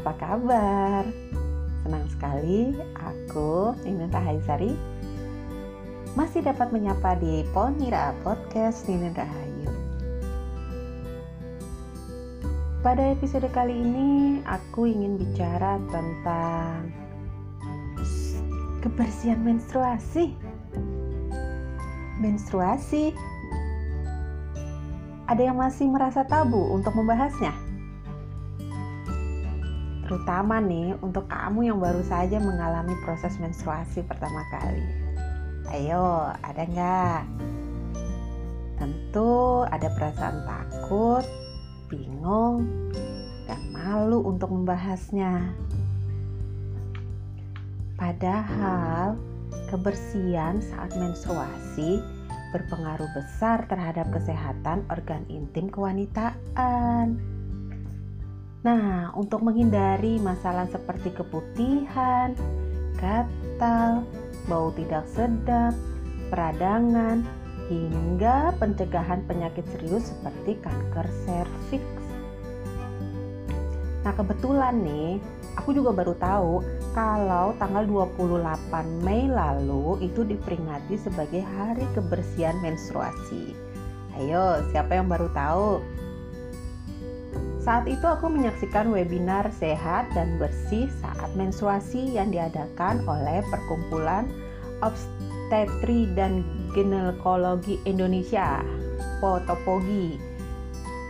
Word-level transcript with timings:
apa 0.00 0.16
kabar? 0.16 1.04
Senang 1.84 2.08
sekali 2.08 2.72
aku, 2.96 3.76
Ninin 3.84 4.08
Rahaisari, 4.08 4.72
masih 6.16 6.40
dapat 6.40 6.72
menyapa 6.72 7.20
di 7.20 7.44
Ponira 7.52 8.16
Podcast 8.24 8.88
Ninin 8.88 9.12
Rahayu. 9.12 9.68
Pada 12.80 13.12
episode 13.12 13.44
kali 13.52 13.76
ini, 13.76 14.40
aku 14.48 14.88
ingin 14.88 15.20
bicara 15.20 15.76
tentang 15.92 16.88
kebersihan 18.80 19.44
menstruasi. 19.44 20.32
Menstruasi 22.24 23.12
ada 25.28 25.44
yang 25.44 25.60
masih 25.60 25.92
merasa 25.92 26.24
tabu 26.24 26.72
untuk 26.72 26.96
membahasnya? 26.96 27.69
Terutama 30.10 30.58
nih 30.58 30.98
untuk 31.06 31.30
kamu 31.30 31.70
yang 31.70 31.78
baru 31.78 32.02
saja 32.02 32.42
mengalami 32.42 32.98
proses 33.06 33.30
menstruasi 33.38 34.02
pertama 34.02 34.42
kali. 34.50 34.82
Ayo, 35.70 36.34
ada 36.42 36.66
nggak? 36.66 37.22
Tentu 38.74 39.62
ada 39.70 39.86
perasaan 39.94 40.42
takut, 40.42 41.22
bingung, 41.86 42.66
dan 43.46 43.62
malu 43.70 44.26
untuk 44.26 44.50
membahasnya. 44.50 45.54
Padahal 47.94 49.14
kebersihan 49.70 50.58
saat 50.58 50.90
menstruasi 50.98 52.02
berpengaruh 52.50 53.06
besar 53.14 53.62
terhadap 53.70 54.10
kesehatan 54.10 54.82
organ 54.90 55.22
intim 55.30 55.70
kewanitaan. 55.70 57.29
Nah, 58.60 59.08
untuk 59.16 59.40
menghindari 59.40 60.20
masalah 60.20 60.68
seperti 60.68 61.16
keputihan, 61.16 62.36
gatal, 63.00 64.04
bau 64.44 64.68
tidak 64.76 65.08
sedap, 65.08 65.72
peradangan, 66.28 67.24
hingga 67.72 68.52
pencegahan 68.60 69.24
penyakit 69.24 69.64
serius 69.72 70.12
seperti 70.12 70.60
kanker 70.60 71.08
serviks. 71.24 72.04
Nah, 74.04 74.12
kebetulan 74.12 74.76
nih, 74.84 75.16
aku 75.56 75.72
juga 75.72 75.96
baru 75.96 76.12
tahu 76.20 76.60
kalau 76.92 77.56
tanggal 77.56 77.88
28 77.88 79.00
Mei 79.00 79.24
lalu 79.24 80.04
itu 80.04 80.20
diperingati 80.20 81.00
sebagai 81.00 81.40
Hari 81.56 81.84
Kebersihan 81.96 82.60
Menstruasi. 82.60 83.56
Ayo, 84.20 84.60
siapa 84.68 85.00
yang 85.00 85.08
baru 85.08 85.32
tahu? 85.32 85.80
Saat 87.60 87.84
itu 87.92 88.08
aku 88.08 88.32
menyaksikan 88.32 88.88
webinar 88.88 89.44
sehat 89.52 90.08
dan 90.16 90.40
bersih 90.40 90.88
saat 91.04 91.28
menstruasi 91.36 92.16
yang 92.16 92.32
diadakan 92.32 93.04
oleh 93.04 93.44
Perkumpulan 93.52 94.24
Obstetri 94.80 96.08
dan 96.16 96.40
Ginekologi 96.72 97.76
Indonesia, 97.84 98.64
POTOPOGI, 99.20 100.16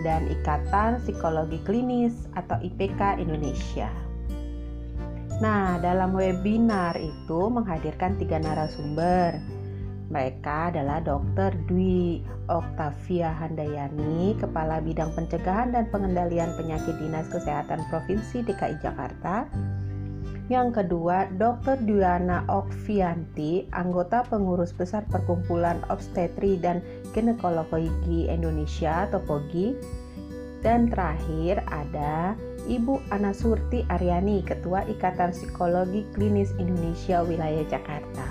dan 0.03 0.27
Ikatan 0.27 0.99
Psikologi 0.99 1.63
Klinis 1.63 2.27
atau 2.35 2.59
IPK 2.59 3.23
Indonesia. 3.23 3.93
Nah, 5.39 5.79
dalam 5.79 6.13
webinar 6.13 6.99
itu 6.99 7.41
menghadirkan 7.47 8.19
tiga 8.19 8.43
narasumber. 8.43 9.60
Mereka 10.11 10.75
adalah 10.75 10.99
Dr. 10.99 11.55
Dwi 11.71 12.19
Oktavia 12.51 13.31
Handayani, 13.31 14.35
Kepala 14.43 14.83
Bidang 14.83 15.15
Pencegahan 15.15 15.71
dan 15.71 15.87
Pengendalian 15.95 16.51
Penyakit 16.59 16.99
Dinas 16.99 17.31
Kesehatan 17.31 17.87
Provinsi 17.87 18.43
DKI 18.43 18.83
Jakarta. 18.83 19.47
Yang 20.51 20.83
kedua, 20.83 21.31
Dr. 21.39 21.79
Duana 21.87 22.43
Okvianti, 22.51 23.71
anggota 23.71 24.27
pengurus 24.27 24.75
besar 24.75 25.07
Perkumpulan 25.07 25.79
Obstetri 25.95 26.59
dan 26.59 26.83
Ginekologi 27.15 28.27
Indonesia 28.27 29.07
atau 29.07 29.23
POGI. 29.23 29.79
Dan 30.59 30.91
terakhir 30.91 31.63
ada 31.71 32.35
Ibu 32.67 32.99
Ana 33.15 33.31
Surti 33.31 33.87
Aryani, 33.95 34.43
Ketua 34.43 34.83
Ikatan 34.91 35.31
Psikologi 35.31 36.03
Klinis 36.19 36.51
Indonesia 36.59 37.23
Wilayah 37.23 37.65
Jakarta. 37.71 38.30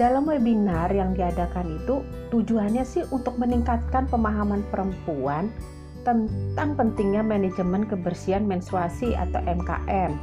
Dalam 0.00 0.24
webinar 0.24 0.88
yang 0.96 1.12
diadakan 1.12 1.76
itu, 1.76 2.00
tujuannya 2.32 2.80
sih 2.88 3.04
untuk 3.12 3.36
meningkatkan 3.36 4.08
pemahaman 4.08 4.64
perempuan 4.72 5.52
tentang 6.08 6.72
pentingnya 6.72 7.20
manajemen 7.20 7.84
kebersihan 7.84 8.48
menstruasi 8.48 9.12
atau 9.12 9.44
MKM. 9.44 10.16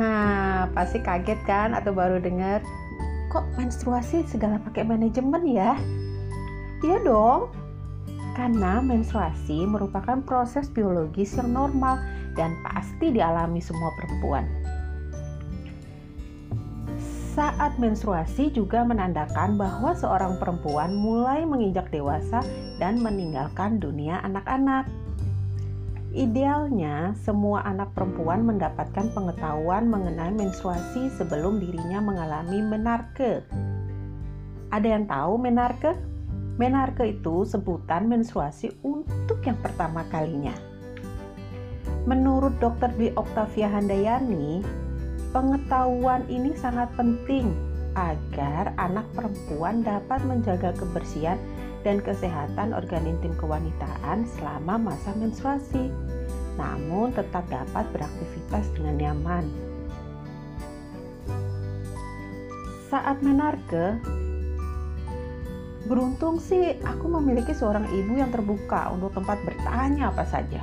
Nah, 0.00 0.72
pasti 0.72 1.04
kaget 1.04 1.36
kan 1.44 1.76
atau 1.76 1.92
baru 1.92 2.16
dengar, 2.16 2.64
kok 3.28 3.44
menstruasi 3.60 4.24
segala 4.24 4.56
pakai 4.64 4.88
manajemen 4.88 5.44
ya? 5.44 5.76
Iya 6.80 6.96
dong, 7.04 7.52
karena 8.40 8.80
menstruasi 8.80 9.68
merupakan 9.68 10.24
proses 10.24 10.72
biologis 10.72 11.36
yang 11.36 11.52
normal 11.52 12.00
dan 12.40 12.56
pasti 12.64 13.12
dialami 13.12 13.60
semua 13.60 13.92
perempuan. 14.00 14.48
Saat 17.40 17.80
menstruasi 17.80 18.52
juga 18.52 18.84
menandakan 18.84 19.56
bahwa 19.56 19.96
seorang 19.96 20.36
perempuan 20.36 20.92
mulai 20.92 21.48
menginjak 21.48 21.88
dewasa 21.88 22.44
dan 22.76 23.00
meninggalkan 23.00 23.80
dunia 23.80 24.20
anak-anak. 24.28 24.84
Idealnya, 26.12 27.16
semua 27.16 27.64
anak 27.64 27.96
perempuan 27.96 28.44
mendapatkan 28.44 29.08
pengetahuan 29.16 29.88
mengenai 29.88 30.36
menstruasi 30.36 31.08
sebelum 31.16 31.64
dirinya 31.64 32.04
mengalami 32.04 32.60
menarke. 32.60 33.40
Ada 34.68 35.00
yang 35.00 35.08
tahu 35.08 35.40
menarke? 35.40 35.96
Menarke 36.60 37.08
itu 37.08 37.48
sebutan 37.48 38.04
menstruasi 38.04 38.68
untuk 38.84 39.40
yang 39.48 39.56
pertama 39.64 40.04
kalinya. 40.12 40.52
Menurut 42.04 42.52
Dr. 42.60 42.92
Dwi 43.00 43.16
Oktavia 43.16 43.72
Handayani, 43.72 44.60
pengetahuan 45.30 46.26
ini 46.26 46.54
sangat 46.58 46.90
penting 46.98 47.54
agar 47.98 48.74
anak 48.78 49.06
perempuan 49.14 49.82
dapat 49.82 50.22
menjaga 50.26 50.70
kebersihan 50.78 51.38
dan 51.82 51.98
kesehatan 51.98 52.70
organ 52.76 53.08
intim 53.08 53.34
kewanitaan 53.40 54.28
selama 54.38 54.92
masa 54.92 55.10
menstruasi, 55.16 55.90
namun 56.54 57.10
tetap 57.16 57.42
dapat 57.50 57.88
beraktivitas 57.90 58.68
dengan 58.76 58.94
nyaman. 59.00 59.44
Saat 62.90 63.22
menarke, 63.22 63.98
Beruntung 65.90 66.38
sih 66.38 66.78
aku 66.86 67.10
memiliki 67.10 67.50
seorang 67.50 67.82
ibu 67.90 68.14
yang 68.14 68.30
terbuka 68.30 68.94
untuk 68.94 69.10
tempat 69.10 69.42
bertanya 69.42 70.14
apa 70.14 70.22
saja, 70.22 70.62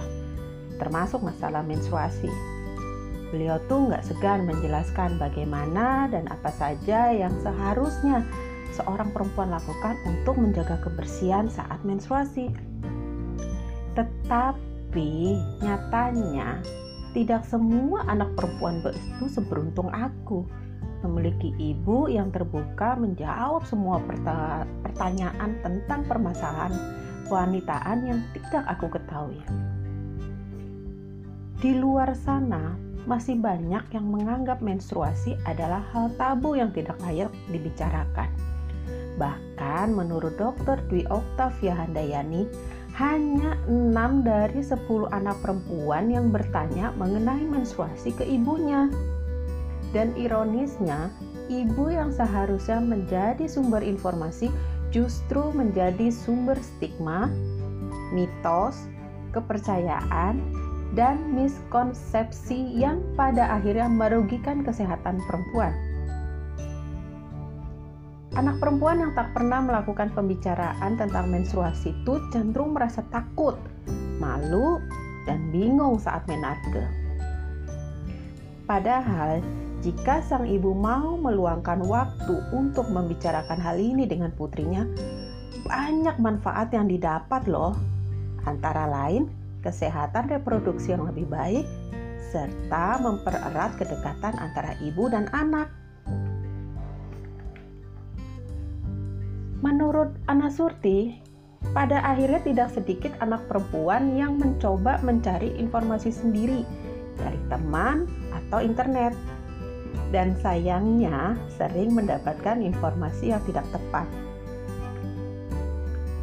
termasuk 0.79 1.19
masalah 1.19 1.67
menstruasi. 1.67 2.56
Beliau 3.27 3.59
tuh 3.67 3.91
nggak 3.91 4.07
segan 4.07 4.47
menjelaskan 4.47 5.19
bagaimana 5.19 6.07
dan 6.07 6.31
apa 6.31 6.47
saja 6.55 7.11
yang 7.11 7.35
seharusnya 7.43 8.23
seorang 8.71 9.11
perempuan 9.11 9.51
lakukan 9.51 9.99
untuk 10.07 10.39
menjaga 10.39 10.79
kebersihan 10.79 11.51
saat 11.51 11.81
menstruasi. 11.83 12.53
Tetapi 13.97 15.11
nyatanya 15.59 16.61
tidak 17.11 17.43
semua 17.49 18.05
anak 18.07 18.31
perempuan 18.37 18.79
itu 18.85 19.25
seberuntung 19.27 19.89
aku 19.89 20.45
memiliki 21.05 21.53
ibu 21.57 22.09
yang 22.09 22.33
terbuka 22.33 22.97
menjawab 22.97 23.65
semua 23.65 24.01
pertanyaan 24.81 25.57
tentang 25.61 26.01
permasalahan 26.05 26.73
kewanitaan 27.27 28.07
yang 28.07 28.19
tidak 28.33 28.63
aku 28.65 28.87
ketahui. 28.89 29.41
Di 31.57 31.73
luar 31.73 32.13
sana, 32.13 32.77
masih 33.07 33.39
banyak 33.39 33.87
yang 33.95 34.05
menganggap 34.11 34.59
menstruasi 34.59 35.39
adalah 35.47 35.79
hal 35.95 36.11
tabu 36.19 36.59
yang 36.59 36.75
tidak 36.75 36.99
layak 36.99 37.31
dibicarakan. 37.47 38.27
Bahkan 39.15 39.95
menurut 39.95 40.35
dokter 40.35 40.77
Dwi 40.91 41.07
Oktavia 41.07 41.73
Handayani, 41.73 42.45
hanya 42.99 43.55
6 43.69 44.27
dari 44.27 44.59
10 44.59 45.07
anak 45.09 45.39
perempuan 45.39 46.11
yang 46.11 46.29
bertanya 46.29 46.91
mengenai 46.99 47.47
menstruasi 47.47 48.11
ke 48.13 48.27
ibunya. 48.27 48.91
Dan 49.95 50.11
ironisnya, 50.19 51.07
ibu 51.47 51.87
yang 51.87 52.11
seharusnya 52.11 52.83
menjadi 52.83 53.47
sumber 53.47 53.79
informasi 53.81 54.51
justru 54.91 55.53
menjadi 55.55 56.11
sumber 56.11 56.59
stigma, 56.59 57.31
mitos, 58.11 58.75
kepercayaan, 59.31 60.41
dan 60.97 61.37
miskonsepsi 61.37 62.57
yang 62.73 62.99
pada 63.13 63.53
akhirnya 63.61 63.85
merugikan 63.85 64.65
kesehatan 64.65 65.21
perempuan. 65.29 65.71
Anak 68.33 68.57
perempuan 68.57 69.01
yang 69.01 69.13
tak 69.13 69.33
pernah 69.33 69.61
melakukan 69.61 70.09
pembicaraan 70.13 70.97
tentang 70.97 71.29
menstruasi 71.29 71.93
itu 71.93 72.21
cenderung 72.33 72.73
merasa 72.73 73.05
takut, 73.13 73.57
malu, 74.17 74.81
dan 75.29 75.53
bingung 75.53 76.01
saat 76.01 76.25
menarge. 76.25 76.85
Padahal, 78.65 79.41
jika 79.81 80.19
sang 80.25 80.45
ibu 80.49 80.73
mau 80.73 81.15
meluangkan 81.17 81.81
waktu 81.85 82.35
untuk 82.53 82.89
membicarakan 82.89 83.61
hal 83.61 83.77
ini 83.77 84.09
dengan 84.09 84.33
putrinya, 84.33 84.83
banyak 85.65 86.17
manfaat 86.21 86.73
yang 86.73 86.89
didapat 86.89 87.45
loh. 87.45 87.77
Antara 88.45 88.85
lain, 88.85 89.29
kesehatan 89.67 90.31
reproduksi 90.31 90.95
yang 90.95 91.03
lebih 91.11 91.27
baik, 91.27 91.67
serta 92.31 93.03
mempererat 93.03 93.75
kedekatan 93.75 94.31
antara 94.39 94.79
ibu 94.79 95.11
dan 95.11 95.27
anak. 95.35 95.67
Menurut 99.59 100.15
Ana 100.31 100.47
Surti, 100.47 101.19
pada 101.75 101.99
akhirnya 102.05 102.39
tidak 102.47 102.69
sedikit 102.71 103.11
anak 103.19 103.43
perempuan 103.51 104.15
yang 104.15 104.39
mencoba 104.39 105.03
mencari 105.03 105.51
informasi 105.59 106.13
sendiri 106.13 106.63
dari 107.19 107.39
teman 107.51 108.07
atau 108.31 108.63
internet. 108.63 109.11
Dan 110.13 110.39
sayangnya 110.39 111.35
sering 111.59 111.91
mendapatkan 111.91 112.63
informasi 112.63 113.35
yang 113.35 113.43
tidak 113.43 113.67
tepat. 113.75 114.07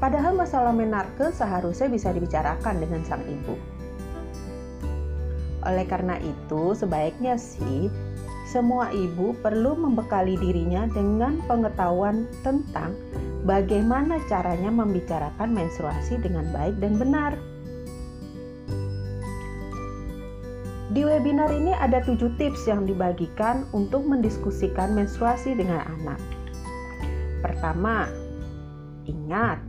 Padahal 0.05 0.37
masalah 0.37 0.77
menarke 0.77 1.33
seharusnya 1.33 1.89
bisa 1.89 2.13
dibicarakan 2.13 2.77
dengan 2.77 3.01
sang 3.09 3.25
ibu. 3.25 3.57
Oleh 5.65 5.89
karena 5.89 6.21
itu, 6.21 6.77
sebaiknya 6.77 7.41
sih 7.41 7.89
semua 8.45 8.93
ibu 8.93 9.33
perlu 9.41 9.73
membekali 9.73 10.37
dirinya 10.37 10.85
dengan 10.93 11.41
pengetahuan 11.49 12.29
tentang 12.45 12.93
bagaimana 13.49 14.21
caranya 14.29 14.69
membicarakan 14.69 15.57
menstruasi 15.57 16.21
dengan 16.21 16.53
baik 16.53 16.77
dan 16.85 17.01
benar. 17.01 17.33
Di 20.93 21.01
webinar 21.01 21.49
ini 21.49 21.73
ada 21.73 22.05
tujuh 22.05 22.29
tips 22.37 22.69
yang 22.69 22.85
dibagikan 22.85 23.65
untuk 23.73 24.05
mendiskusikan 24.05 24.93
menstruasi 24.93 25.57
dengan 25.57 25.81
anak. 25.81 26.21
Pertama, 27.41 28.05
ingat 29.09 29.65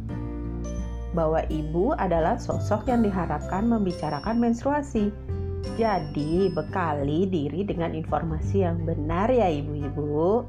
bahwa 1.15 1.41
ibu 1.47 1.95
adalah 1.95 2.35
sosok 2.35 2.91
yang 2.91 3.01
diharapkan 3.01 3.63
membicarakan 3.65 4.37
menstruasi 4.37 5.09
jadi, 5.73 6.53
bekali 6.53 7.25
diri 7.25 7.65
dengan 7.65 7.97
informasi 7.97 8.61
yang 8.61 8.85
benar 8.85 9.33
ya 9.33 9.49
ibu-ibu. 9.49 10.45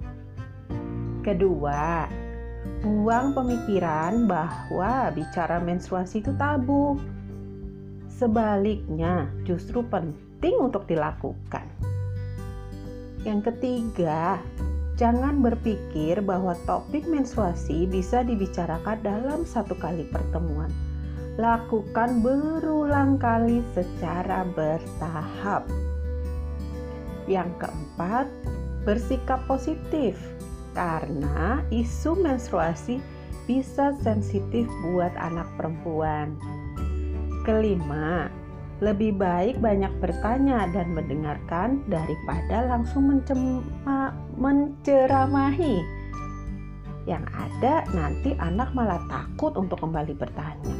Kedua, 1.24 2.04
buang 2.84 3.32
pemikiran 3.32 4.28
bahwa 4.28 5.10
bicara 5.16 5.58
menstruasi 5.58 6.20
itu 6.20 6.36
tabu. 6.36 7.00
Sebaliknya, 8.12 9.26
justru 9.48 9.80
penting 9.88 10.60
untuk 10.60 10.84
dilakukan. 10.84 11.64
Yang 13.24 13.50
ketiga, 13.50 14.38
jangan 14.96 15.44
berpikir 15.44 16.24
bahwa 16.24 16.56
topik 16.64 17.04
menstruasi 17.04 17.84
bisa 17.88 18.24
dibicarakan 18.24 18.98
dalam 19.04 19.40
satu 19.44 19.76
kali 19.76 20.08
pertemuan 20.08 20.72
lakukan 21.36 22.24
berulang 22.24 23.20
kali 23.20 23.60
secara 23.76 24.48
bertahap. 24.56 25.68
Yang 27.28 27.52
keempat, 27.60 28.26
bersikap 28.88 29.44
positif 29.44 30.16
karena 30.72 31.60
isu 31.68 32.16
menstruasi 32.16 33.04
bisa 33.44 33.92
sensitif 34.00 34.64
buat 34.88 35.12
anak 35.20 35.46
perempuan. 35.60 36.40
Kelima, 37.44 38.32
lebih 38.84 39.16
baik 39.16 39.56
banyak 39.64 39.88
bertanya 40.04 40.68
dan 40.68 40.92
mendengarkan 40.92 41.80
daripada 41.88 42.68
langsung 42.68 43.08
mencema, 43.08 44.12
menceramahi. 44.36 45.80
Yang 47.08 47.24
ada 47.32 47.74
nanti 47.96 48.36
anak 48.36 48.74
malah 48.76 49.00
takut 49.08 49.56
untuk 49.56 49.80
kembali 49.80 50.12
bertanya. 50.12 50.76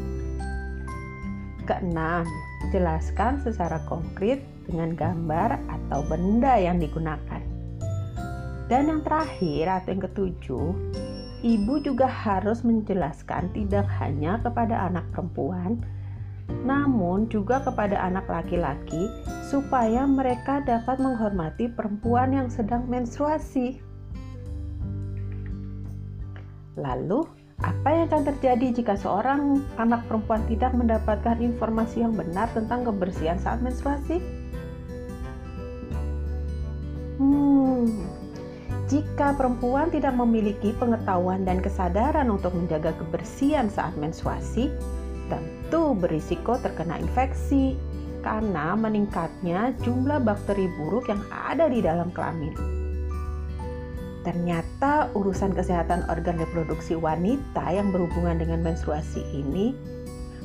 Keenam, 1.65 2.29
jelaskan 2.71 3.41
secara 3.43 3.81
konkret 3.89 4.45
dengan 4.69 4.93
gambar 4.95 5.57
atau 5.67 6.05
benda 6.07 6.59
yang 6.61 6.77
digunakan. 6.79 7.43
Dan 8.67 8.91
yang 8.91 9.01
terakhir 9.07 9.71
atau 9.71 9.89
yang 9.95 10.03
ketujuh, 10.03 10.69
ibu 11.47 11.75
juga 11.81 12.11
harus 12.11 12.67
menjelaskan 12.67 13.55
tidak 13.55 13.87
hanya 14.03 14.43
kepada 14.43 14.91
anak 14.91 15.07
perempuan, 15.15 15.79
namun 16.67 17.31
juga 17.31 17.63
kepada 17.63 17.99
anak 18.03 18.27
laki-laki 18.27 19.11
supaya 19.47 20.03
mereka 20.07 20.63
dapat 20.67 20.99
menghormati 20.99 21.71
perempuan 21.71 22.35
yang 22.35 22.49
sedang 22.51 22.87
menstruasi. 22.91 23.79
Lalu, 26.77 27.25
apa 27.65 27.89
yang 27.89 28.05
akan 28.13 28.23
terjadi 28.35 28.67
jika 28.83 28.95
seorang 29.01 29.65
anak 29.81 30.05
perempuan 30.11 30.45
tidak 30.45 30.77
mendapatkan 30.77 31.41
informasi 31.41 32.05
yang 32.05 32.13
benar 32.13 32.53
tentang 32.53 32.85
kebersihan 32.85 33.41
saat 33.41 33.65
menstruasi? 33.65 34.21
Hmm, 37.17 37.89
jika 38.93 39.33
perempuan 39.41 39.89
tidak 39.89 40.13
memiliki 40.21 40.77
pengetahuan 40.77 41.49
dan 41.49 41.65
kesadaran 41.65 42.29
untuk 42.29 42.53
menjaga 42.53 42.93
kebersihan 43.01 43.73
saat 43.73 43.97
menstruasi, 43.97 44.69
tentu 45.27 45.95
berisiko 45.99 46.59
terkena 46.59 46.99
infeksi 46.99 47.75
karena 48.27 48.75
meningkatnya 48.75 49.71
jumlah 49.87 50.19
bakteri 50.19 50.67
buruk 50.75 51.07
yang 51.07 51.23
ada 51.31 51.71
di 51.71 51.79
dalam 51.79 52.11
kelamin. 52.11 52.55
Ternyata 54.27 55.15
urusan 55.15 55.55
kesehatan 55.55 56.11
organ 56.11 56.43
reproduksi 56.43 56.99
wanita 56.99 57.71
yang 57.71 57.95
berhubungan 57.95 58.43
dengan 58.43 58.67
menstruasi 58.67 59.23
ini 59.31 59.71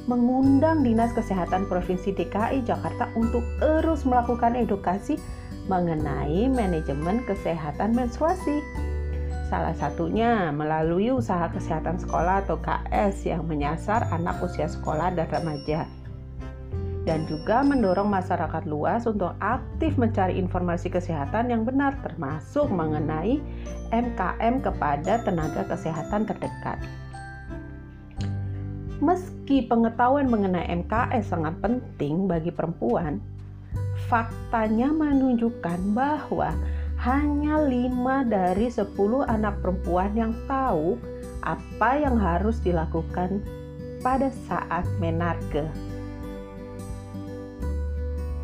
mengundang 0.05 0.85
Dinas 0.85 1.13
Kesehatan 1.17 1.65
Provinsi 1.65 2.13
DKI 2.13 2.61
Jakarta 2.65 3.09
untuk 3.17 3.41
terus 3.57 4.05
melakukan 4.05 4.53
edukasi 4.53 5.17
mengenai 5.65 6.49
manajemen 6.49 7.25
kesehatan 7.25 7.93
menstruasi. 7.97 8.61
Salah 9.51 9.75
satunya 9.75 10.47
melalui 10.55 11.11
usaha 11.11 11.51
kesehatan 11.51 11.99
sekolah 11.99 12.47
atau 12.47 12.55
KS 12.63 13.27
yang 13.27 13.43
menyasar 13.43 14.07
anak 14.15 14.39
usia 14.39 14.71
sekolah 14.71 15.11
dan 15.11 15.27
remaja 15.27 15.83
dan 17.03 17.25
juga 17.25 17.65
mendorong 17.65 18.07
masyarakat 18.07 18.63
luas 18.69 19.09
untuk 19.09 19.33
aktif 19.41 19.97
mencari 19.97 20.37
informasi 20.37 20.87
kesehatan 20.93 21.49
yang 21.49 21.65
benar 21.65 21.97
termasuk 22.05 22.69
mengenai 22.69 23.41
MKM 23.89 24.61
kepada 24.61 25.19
tenaga 25.25 25.65
kesehatan 25.65 26.29
terdekat. 26.29 26.77
Meski 29.01 29.65
pengetahuan 29.65 30.29
mengenai 30.29 30.69
MKS 30.85 31.33
sangat 31.33 31.57
penting 31.57 32.29
bagi 32.29 32.53
perempuan, 32.53 33.17
faktanya 34.05 34.93
menunjukkan 34.93 35.97
bahwa 35.97 36.53
hanya 37.01 37.57
5 37.57 38.29
dari 38.29 38.69
10 38.69 38.93
anak 39.25 39.57
perempuan 39.65 40.13
yang 40.13 40.37
tahu 40.45 41.01
apa 41.41 41.97
yang 41.97 42.13
harus 42.13 42.61
dilakukan 42.61 43.41
pada 44.05 44.29
saat 44.45 44.85
menarge. 45.01 45.65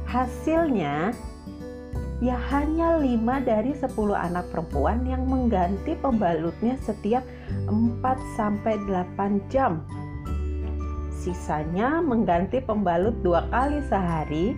Hasilnya, 0.10 1.14
ya 2.18 2.38
hanya 2.50 2.98
5 2.98 3.46
dari 3.46 3.78
10 3.78 3.94
anak 4.18 4.50
perempuan 4.50 5.06
yang 5.06 5.30
mengganti 5.30 5.94
pembalutnya 5.94 6.82
setiap 6.82 7.22
4 7.70 8.02
sampai 8.34 8.82
8 8.90 9.54
jam. 9.54 9.86
Sisanya 11.14 12.02
mengganti 12.02 12.58
pembalut 12.58 13.14
dua 13.22 13.46
kali 13.54 13.86
sehari 13.86 14.58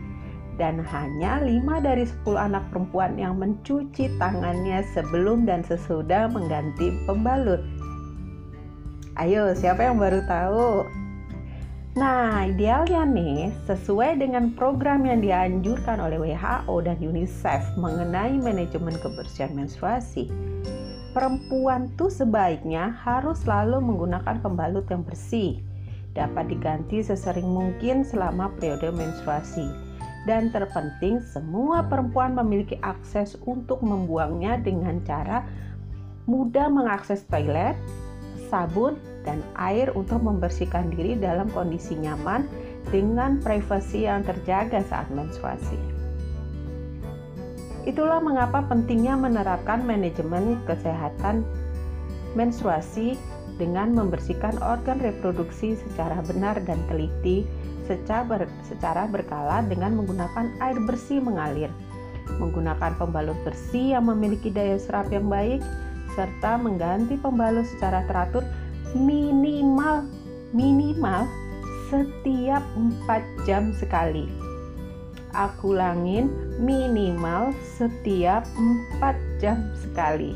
dan 0.60 0.84
hanya 0.84 1.40
5 1.40 1.80
dari 1.80 2.04
10 2.04 2.36
anak 2.36 2.68
perempuan 2.70 3.16
yang 3.16 3.40
mencuci 3.40 4.12
tangannya 4.20 4.84
sebelum 4.92 5.48
dan 5.48 5.64
sesudah 5.64 6.28
mengganti 6.28 6.92
pembalut. 7.08 7.64
Ayo, 9.16 9.56
siapa 9.56 9.88
yang 9.88 9.98
baru 9.98 10.20
tahu? 10.28 10.84
Nah, 11.98 12.46
idealnya 12.46 13.02
nih, 13.04 13.50
sesuai 13.66 14.22
dengan 14.22 14.54
program 14.54 15.04
yang 15.10 15.26
dianjurkan 15.26 15.98
oleh 15.98 16.22
WHO 16.22 16.76
dan 16.86 16.96
UNICEF 17.02 17.76
mengenai 17.76 18.38
manajemen 18.38 18.94
kebersihan 19.02 19.52
menstruasi, 19.58 20.30
perempuan 21.18 21.90
tuh 21.98 22.14
sebaiknya 22.14 22.94
harus 23.02 23.42
selalu 23.42 23.82
menggunakan 23.82 24.38
pembalut 24.40 24.86
yang 24.88 25.02
bersih, 25.02 25.60
dapat 26.14 26.48
diganti 26.54 27.02
sesering 27.02 27.50
mungkin 27.50 28.06
selama 28.06 28.54
periode 28.56 28.94
menstruasi. 28.94 29.89
Dan 30.28 30.52
terpenting, 30.52 31.24
semua 31.24 31.88
perempuan 31.88 32.36
memiliki 32.36 32.76
akses 32.84 33.40
untuk 33.48 33.80
membuangnya 33.80 34.60
dengan 34.60 35.00
cara 35.08 35.48
mudah 36.28 36.68
mengakses 36.68 37.24
toilet, 37.32 37.74
sabun, 38.52 39.00
dan 39.24 39.40
air 39.58 39.92
untuk 39.96 40.22
membersihkan 40.24 40.92
diri 40.94 41.16
dalam 41.18 41.48
kondisi 41.52 41.96
nyaman 41.98 42.46
dengan 42.90 43.40
privasi 43.40 44.06
yang 44.08 44.24
terjaga 44.24 44.82
saat 44.88 45.08
menstruasi. 45.12 45.78
Itulah 47.88 48.20
mengapa 48.22 48.66
pentingnya 48.68 49.16
menerapkan 49.16 49.82
manajemen 49.82 50.60
kesehatan 50.68 51.48
menstruasi 52.38 53.18
dengan 53.58 53.92
membersihkan 53.92 54.56
organ 54.64 55.02
reproduksi 55.02 55.76
secara 55.76 56.22
benar 56.24 56.62
dan 56.64 56.80
teliti 56.88 57.44
secara, 57.90 58.22
ber, 58.22 58.42
secara 58.70 59.10
berkala 59.10 59.66
dengan 59.66 59.98
menggunakan 59.98 60.54
air 60.62 60.78
bersih 60.86 61.18
mengalir, 61.18 61.74
menggunakan 62.38 62.94
pembalut 63.02 63.36
bersih 63.42 63.98
yang 63.98 64.06
memiliki 64.06 64.54
daya 64.54 64.78
serap 64.78 65.10
yang 65.10 65.26
baik, 65.26 65.66
serta 66.14 66.62
mengganti 66.62 67.18
pembalut 67.18 67.66
secara 67.66 68.06
teratur 68.06 68.46
minimal 68.94 70.06
minimal 70.54 71.26
setiap 71.90 72.62
4 73.06 73.46
jam 73.50 73.74
sekali. 73.74 74.30
Aku 75.34 75.78
ulangin 75.78 76.30
minimal 76.58 77.54
setiap 77.78 78.46
4 78.98 79.42
jam 79.42 79.70
sekali. 79.78 80.34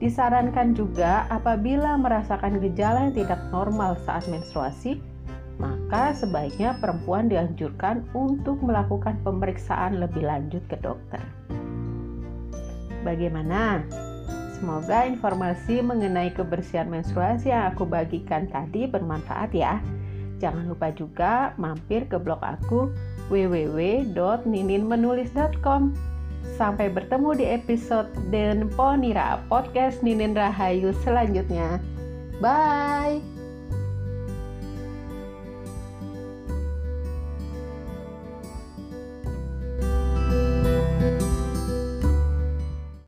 Disarankan 0.00 0.72
juga 0.72 1.28
apabila 1.28 2.00
merasakan 2.00 2.56
gejala 2.64 3.12
yang 3.12 3.16
tidak 3.20 3.40
normal 3.52 4.00
saat 4.08 4.24
menstruasi, 4.32 4.96
maka 5.90 6.14
sebaiknya 6.14 6.78
perempuan 6.78 7.26
dianjurkan 7.26 8.06
untuk 8.14 8.62
melakukan 8.62 9.18
pemeriksaan 9.26 9.98
lebih 9.98 10.22
lanjut 10.22 10.62
ke 10.70 10.78
dokter. 10.78 11.18
Bagaimana? 13.02 13.82
Semoga 14.54 15.10
informasi 15.10 15.82
mengenai 15.82 16.30
kebersihan 16.30 16.86
menstruasi 16.86 17.50
yang 17.50 17.74
aku 17.74 17.90
bagikan 17.90 18.46
tadi 18.54 18.86
bermanfaat 18.86 19.50
ya. 19.50 19.82
Jangan 20.38 20.70
lupa 20.70 20.94
juga 20.94 21.58
mampir 21.58 22.06
ke 22.06 22.22
blog 22.22 22.38
aku 22.38 22.94
www.nininmenulis.com. 23.26 25.90
Sampai 26.54 26.86
bertemu 26.86 27.34
di 27.34 27.50
episode 27.50 28.06
Den 28.30 28.70
Ponira 28.78 29.42
Podcast 29.50 30.06
Ninin 30.06 30.38
Rahayu 30.38 30.94
selanjutnya. 31.02 31.82
Bye. 32.38 33.39